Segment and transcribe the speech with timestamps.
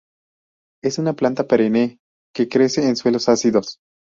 [0.83, 1.99] Es una planta perenne,
[2.33, 3.77] que crece en suelos ácidos.